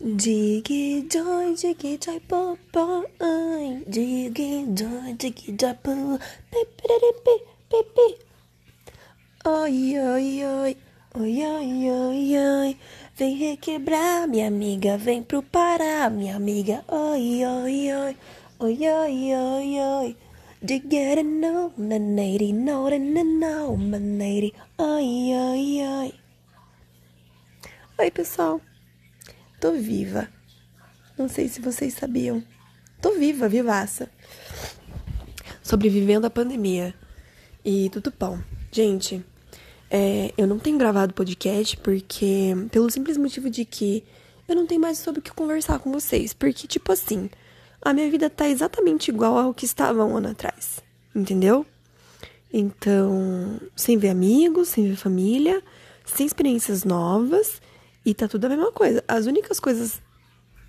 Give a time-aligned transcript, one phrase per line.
[0.00, 3.84] Diggy joy, diggy joy, boy, boy.
[3.84, 6.16] Diggy joy, diggy joy, boy.
[6.48, 7.34] Pipi,
[7.68, 8.06] pipi.
[9.44, 10.76] Oi, oi, oi.
[11.20, 12.76] Oi, oi, oi, oi.
[13.18, 16.82] Vem requebrar, minha amiga, vem pro Pará, minha amiga.
[16.88, 18.16] Oi, oi, oi.
[18.58, 20.16] Oi, oi, oi, oi.
[20.64, 21.26] Get it?
[21.26, 24.54] No, my lady, no, no, no, my lady.
[24.78, 26.12] Oi, oi, oi.
[28.00, 28.62] Oi, pessoal.
[29.60, 30.26] Tô viva.
[31.18, 32.42] Não sei se vocês sabiam.
[32.98, 34.10] Tô viva, vivaça.
[35.62, 36.94] Sobrevivendo à pandemia.
[37.62, 38.38] E tudo bom.
[38.72, 39.22] Gente,
[39.90, 42.54] é, eu não tenho gravado podcast porque.
[42.72, 44.02] Pelo simples motivo de que
[44.48, 46.32] eu não tenho mais sobre o que conversar com vocês.
[46.32, 47.28] Porque, tipo assim,
[47.82, 50.82] a minha vida tá exatamente igual ao que estava um ano atrás.
[51.14, 51.66] Entendeu?
[52.50, 55.62] Então, sem ver amigos, sem ver família,
[56.06, 57.60] sem experiências novas
[58.04, 59.04] e tá tudo a mesma coisa.
[59.06, 60.00] As únicas coisas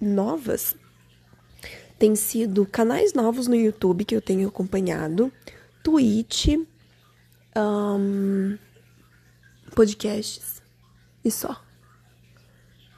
[0.00, 0.74] novas
[1.98, 5.32] têm sido canais novos no YouTube que eu tenho acompanhado,
[5.84, 6.48] Twitch,
[7.56, 8.58] um,
[9.74, 10.62] podcasts
[11.24, 11.62] e só.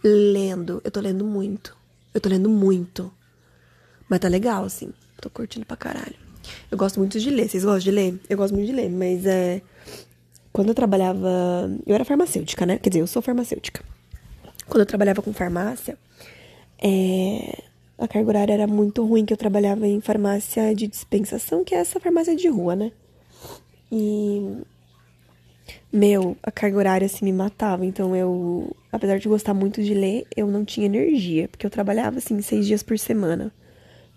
[0.02, 1.76] Lendo, eu tô lendo muito.
[2.12, 3.12] Eu tô lendo muito.
[4.08, 4.92] Mas tá legal, assim.
[5.20, 6.16] Tô curtindo pra caralho.
[6.70, 7.48] Eu gosto muito de ler.
[7.48, 8.20] Vocês gostam de ler?
[8.28, 9.62] Eu gosto muito de ler, mas é.
[10.52, 11.70] Quando eu trabalhava.
[11.86, 12.78] Eu era farmacêutica, né?
[12.78, 13.82] Quer dizer, eu sou farmacêutica.
[14.66, 15.98] Quando eu trabalhava com farmácia,
[16.82, 17.62] é,
[17.98, 21.78] a carga horária era muito ruim, que eu trabalhava em farmácia de dispensação, que é
[21.78, 22.92] essa farmácia de rua, né?
[23.90, 24.62] E.
[25.92, 27.86] Meu, a carga horária assim me matava.
[27.86, 32.18] Então eu, apesar de gostar muito de ler, eu não tinha energia, porque eu trabalhava
[32.18, 33.52] assim seis dias por semana,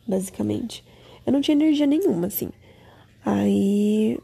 [0.08, 0.84] basicamente.
[1.26, 2.50] Eu não tinha energia nenhuma, assim.
[3.24, 4.18] Aí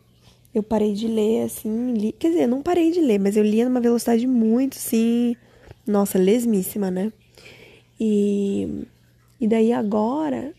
[0.53, 2.11] eu parei de ler, assim, li...
[2.13, 5.35] quer dizer, eu não parei de ler, mas eu lia numa velocidade muito, assim,
[5.85, 7.11] nossa, lesmíssima, né?
[7.99, 8.85] E,
[9.39, 10.53] e daí agora,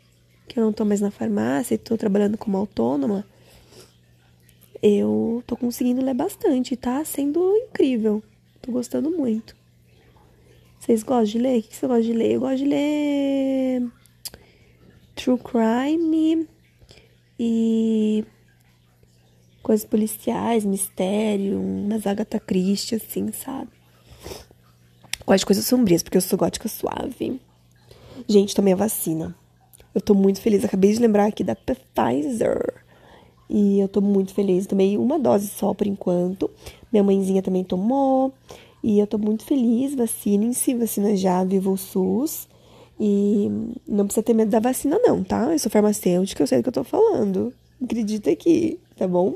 [0.46, 3.24] que eu não tô mais na farmácia e tô trabalhando como autônoma,
[4.82, 8.22] eu tô conseguindo ler bastante, tá sendo incrível.
[8.60, 9.56] Tô gostando muito.
[10.78, 11.58] Vocês gostam de ler?
[11.58, 12.32] O que você gosta de ler?
[12.32, 13.90] Eu gosto de ler
[15.14, 16.46] true crime
[17.38, 18.24] e
[19.62, 23.70] coisas policiais, mistério, umas Agatha Christie, assim, sabe?
[25.26, 27.40] Gosto de coisas sombrias, porque eu sou gótica suave.
[28.28, 29.34] Gente, tomei a vacina.
[29.94, 30.64] Eu tô muito feliz.
[30.64, 32.74] Acabei de lembrar aqui da Pfizer.
[33.48, 34.66] E eu tô muito feliz.
[34.66, 36.50] Tomei uma dose só por enquanto.
[36.92, 38.32] Minha mãezinha também tomou.
[38.82, 39.94] E eu tô muito feliz.
[39.94, 42.48] Vacinem-se, vacina já, viva o SUS.
[42.98, 43.48] E
[43.86, 45.52] não precisa ter medo da vacina, não, tá?
[45.52, 47.52] Eu sou farmacêutica, eu sei do que eu tô falando.
[47.82, 49.34] Acredita aqui, tá bom?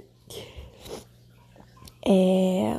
[2.06, 2.78] É...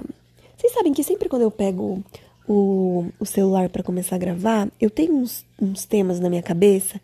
[0.58, 2.04] Vocês sabem que sempre quando eu pego
[2.50, 7.00] o, o celular para começar a gravar, eu tenho uns, uns temas na minha cabeça,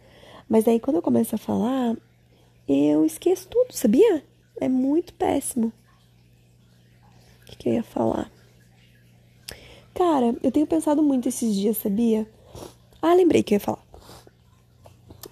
[0.49, 1.95] mas aí quando eu começo a falar,
[2.67, 4.23] eu esqueço tudo, sabia?
[4.59, 5.71] É muito péssimo.
[7.41, 8.31] O que, que eu ia falar?
[9.93, 12.27] Cara, eu tenho pensado muito esses dias, sabia?
[12.99, 13.85] Ah, lembrei que eu ia falar.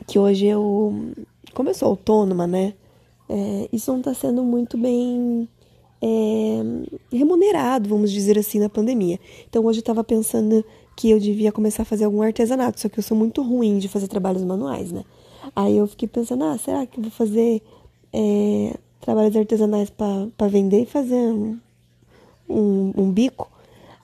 [0.08, 1.12] Que hoje eu.
[1.56, 2.76] Como eu sou autônoma, né?
[3.28, 5.50] É, isso não tá sendo muito bem
[6.02, 6.62] é,
[7.18, 9.20] remunerado, vamos dizer assim, na pandemia.
[9.50, 10.64] Então hoje eu estava pensando
[10.96, 13.88] que eu devia começar a fazer algum artesanato, só que eu sou muito ruim de
[13.88, 15.04] fazer trabalhos manuais, né?
[15.56, 17.62] Aí eu fiquei pensando, ah, será que eu vou fazer
[18.12, 21.60] é, trabalhos artesanais para vender e fazer um,
[22.48, 23.52] um, um, bico?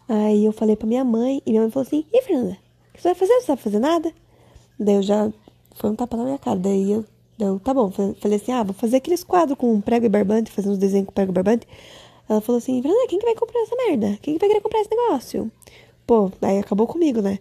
[0.08, 2.58] Aí eu falei para minha mãe, e minha mãe falou assim, e Fernanda,
[2.90, 3.34] o que você vai fazer?
[3.34, 4.14] Você não vai fazer nada?
[4.80, 5.32] Daí eu já,
[5.76, 7.06] foi um tapa na minha cara, daí eu
[7.40, 7.90] então, tá bom.
[7.90, 11.14] Falei assim, ah, vou fazer aqueles quadros com prego e barbante, fazer uns desenhos com
[11.14, 11.66] prego e barbante.
[12.30, 14.18] Ela falou assim, Fernanda, quem que vai comprar essa merda?
[14.22, 15.52] Quem que vai querer comprar esse negócio?
[16.06, 17.40] Pô, aí acabou comigo, né?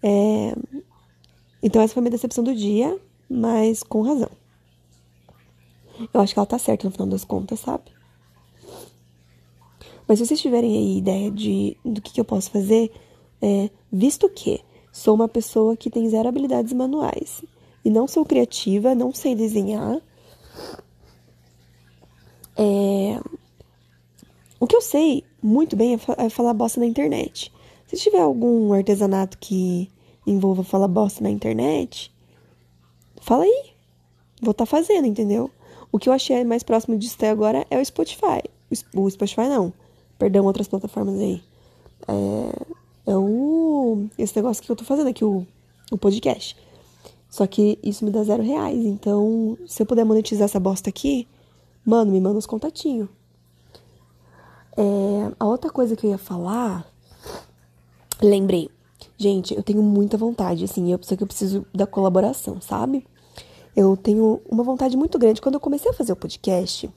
[0.00, 0.54] É...
[1.60, 2.96] Então essa foi a minha decepção do dia,
[3.28, 4.30] mas com razão.
[6.14, 7.84] Eu acho que ela tá certa no final das contas, sabe?
[10.06, 12.90] Mas se vocês tiverem aí ideia de do que, que eu posso fazer,
[13.42, 14.60] é, visto que
[14.92, 17.42] sou uma pessoa que tem zero habilidades manuais
[17.84, 20.00] e não sou criativa, não sei desenhar.
[22.56, 23.20] É...
[24.60, 27.50] O que eu sei muito bem é, é falar bosta na internet.
[27.86, 29.90] Se tiver algum artesanato que
[30.26, 32.12] envolva falar bosta na internet,
[33.22, 33.70] fala aí.
[34.40, 35.50] Vou estar tá fazendo, entendeu?
[35.90, 38.42] O que eu achei mais próximo disso até agora é o Spotify.
[38.94, 39.72] O Spotify não.
[40.18, 41.42] Perdão, outras plataformas aí.
[42.06, 44.04] É, é o.
[44.18, 45.46] Esse negócio que eu tô fazendo aqui, o,
[45.90, 46.54] o podcast.
[47.30, 48.84] Só que isso me dá zero reais.
[48.84, 51.26] Então, se eu puder monetizar essa bosta aqui,
[51.84, 53.08] mano, me manda os contatinhos.
[54.76, 56.86] É, a outra coisa que eu ia falar.
[58.22, 58.70] Lembrei.
[59.16, 63.06] Gente, eu tenho muita vontade, assim, eu, só que eu preciso da colaboração, sabe?
[63.76, 65.40] Eu tenho uma vontade muito grande.
[65.40, 66.90] Quando eu comecei a fazer o podcast,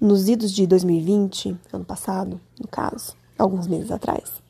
[0.00, 4.42] nos idos de 2020, ano passado, no caso, alguns meses atrás.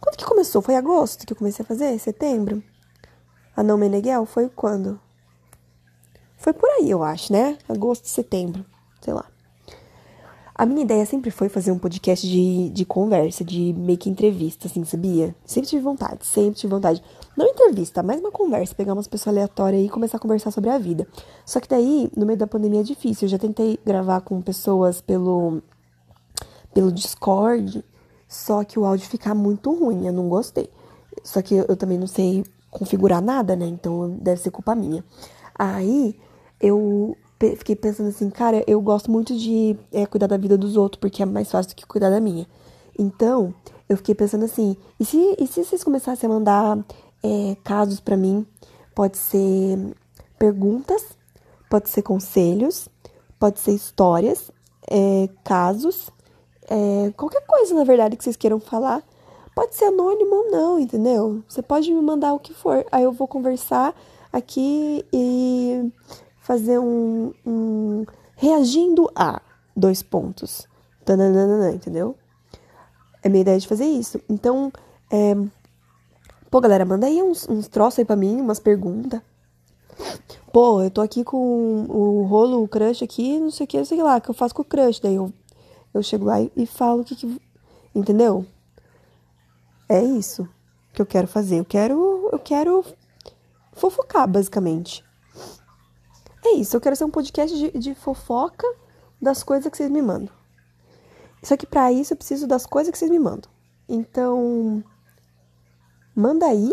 [0.00, 0.60] Quando que começou?
[0.62, 1.98] Foi agosto que eu comecei a fazer?
[1.98, 2.62] Setembro?
[3.56, 5.00] A Não Meneghel foi quando?
[6.36, 7.56] Foi por aí, eu acho, né?
[7.68, 8.64] Agosto, setembro,
[9.00, 9.31] sei lá.
[10.62, 14.68] A minha ideia sempre foi fazer um podcast de, de conversa, de meio que entrevista,
[14.68, 15.34] assim, sabia?
[15.44, 17.02] Sempre tive vontade, sempre tive vontade.
[17.36, 20.78] Não entrevista, mas uma conversa, pegar umas pessoas aleatórias e começar a conversar sobre a
[20.78, 21.04] vida.
[21.44, 23.26] Só que daí, no meio da pandemia é difícil.
[23.26, 25.60] Eu já tentei gravar com pessoas pelo,
[26.72, 27.84] pelo Discord,
[28.28, 30.70] só que o áudio fica muito ruim, eu não gostei.
[31.24, 33.66] Só que eu, eu também não sei configurar nada, né?
[33.66, 35.04] Então deve ser culpa minha.
[35.58, 36.16] Aí
[36.60, 37.16] eu
[37.56, 41.22] fiquei pensando assim, cara, eu gosto muito de é, cuidar da vida dos outros, porque
[41.22, 42.46] é mais fácil do que cuidar da minha.
[42.98, 43.54] Então,
[43.88, 46.78] eu fiquei pensando assim, e se, e se vocês começassem a mandar
[47.22, 48.46] é, casos para mim?
[48.94, 49.78] Pode ser
[50.38, 51.16] perguntas,
[51.70, 52.88] pode ser conselhos,
[53.38, 54.50] pode ser histórias,
[54.90, 56.10] é, casos,
[56.68, 59.02] é, qualquer coisa, na verdade, que vocês queiram falar.
[59.54, 61.42] Pode ser anônimo ou não, entendeu?
[61.46, 62.84] Você pode me mandar o que for.
[62.90, 63.94] Aí eu vou conversar
[64.32, 65.92] aqui e
[66.42, 68.04] fazer um, um
[68.36, 69.40] reagindo a
[69.74, 70.68] dois pontos.
[71.04, 72.16] Tananana, entendeu?
[73.22, 74.20] É minha ideia de fazer isso.
[74.28, 74.72] Então,
[75.10, 75.34] é...
[76.50, 79.20] pô, galera, manda aí uns, uns troços aí pra mim, umas perguntas.
[80.52, 83.84] Pô, eu tô aqui com o rolo, o crush aqui, não sei o que, não
[83.84, 85.00] sei lá, que eu faço com o crush.
[85.00, 85.32] Daí eu,
[85.94, 87.40] eu chego lá e, e falo o que, que.
[87.94, 88.44] Entendeu?
[89.88, 90.48] É isso
[90.92, 91.58] que eu quero fazer.
[91.58, 92.28] Eu quero.
[92.32, 92.84] Eu quero
[93.72, 95.04] fofocar, basicamente.
[96.44, 98.66] É isso, eu quero ser um podcast de, de fofoca
[99.20, 100.34] das coisas que vocês me mandam.
[101.42, 103.50] Só que para isso eu preciso das coisas que vocês me mandam.
[103.88, 104.82] Então,
[106.14, 106.72] manda aí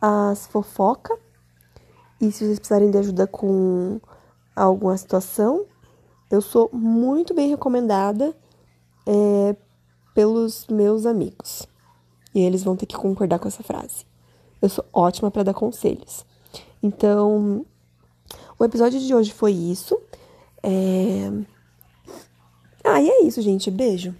[0.00, 1.18] as fofocas.
[2.20, 4.00] E se vocês precisarem de ajuda com
[4.54, 5.66] alguma situação,
[6.30, 8.36] eu sou muito bem recomendada
[9.06, 9.56] é,
[10.14, 11.66] pelos meus amigos.
[12.34, 14.06] E eles vão ter que concordar com essa frase.
[14.60, 16.24] Eu sou ótima para dar conselhos.
[16.82, 17.64] Então,
[18.60, 19.98] o episódio de hoje foi isso.
[20.62, 21.32] É...
[22.84, 23.70] Ah, e é isso, gente.
[23.70, 24.14] Beijo.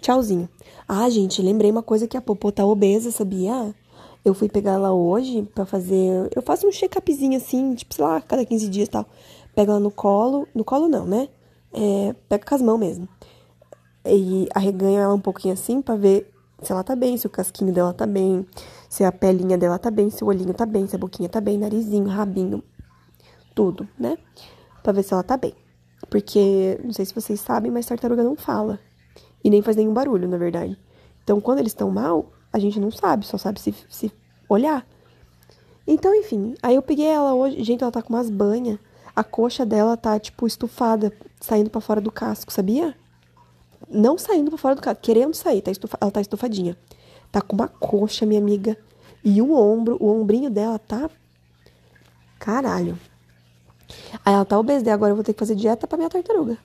[0.00, 0.48] Tchauzinho.
[0.88, 3.74] Ah, gente, lembrei uma coisa que a Popô tá obesa, sabia?
[4.24, 6.30] Eu fui pegar ela hoje para fazer.
[6.34, 9.06] Eu faço um check-upzinho assim, tipo, sei lá, cada 15 dias e tal.
[9.54, 10.48] Pego ela no colo.
[10.54, 11.28] No colo não, né?
[11.74, 13.06] É, pego com as mãos mesmo.
[14.02, 16.32] E arreganho ela um pouquinho assim pra ver
[16.62, 18.46] se ela tá bem, se o casquinho dela tá bem,
[18.88, 21.40] se a pelinha dela tá bem, se o olhinho tá bem, se a boquinha tá
[21.40, 22.62] bem, narizinho, rabinho,
[23.60, 24.16] tudo, né?
[24.82, 25.52] Pra ver se ela tá bem.
[26.08, 28.80] Porque, não sei se vocês sabem, mas tartaruga não fala.
[29.44, 30.78] E nem faz nenhum barulho, na verdade.
[31.22, 34.10] Então, quando eles estão mal, a gente não sabe, só sabe se, se
[34.48, 34.86] olhar.
[35.86, 37.62] Então, enfim, aí eu peguei ela hoje.
[37.62, 38.78] Gente, ela tá com umas banhas.
[39.14, 42.96] A coxa dela tá, tipo, estufada, saindo para fora do casco, sabia?
[43.90, 45.98] Não saindo para fora do casco, querendo sair, tá estufa...
[46.00, 46.78] ela tá estufadinha.
[47.30, 48.74] Tá com uma coxa, minha amiga.
[49.22, 51.10] E um ombro, o ombrinho dela tá.
[52.38, 52.98] Caralho.
[54.24, 56.58] Aí ela tá obesa, agora eu vou ter que fazer dieta pra minha tartaruga.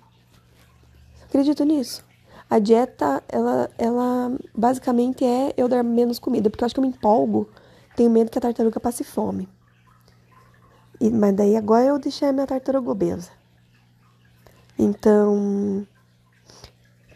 [1.24, 2.04] Acredito nisso.
[2.50, 6.84] A dieta, ela, ela basicamente é eu dar menos comida, porque eu acho que eu
[6.84, 7.50] me empolgo.
[7.96, 9.50] Tenho medo que a tartaruga passe fome.
[11.00, 13.32] E, mas daí agora eu deixei a minha tartaruga obesa.
[14.78, 15.88] Então,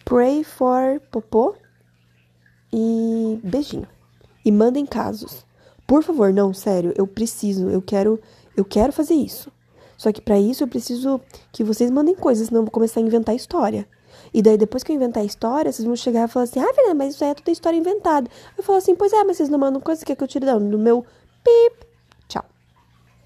[0.04, 1.56] pray for popô
[2.74, 3.88] e beijinho.
[4.44, 5.46] E mandem casos.
[5.86, 8.20] Por favor, não, sério, eu preciso, eu quero,
[8.56, 9.52] eu quero fazer isso.
[10.00, 11.20] Só que para isso eu preciso
[11.52, 13.86] que vocês mandem coisas, senão eu vou começar a inventar história.
[14.34, 16.74] E daí, depois que eu inventar a história, vocês vão chegar e falar assim: ah,
[16.74, 18.32] Fernanda, mas isso aí é tudo história inventada.
[18.58, 20.46] Eu falo assim: pois é, mas vocês não mandam coisas que, é que eu tiro
[20.58, 21.06] do meu
[21.44, 21.89] pip